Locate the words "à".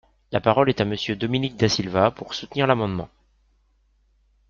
0.81-0.85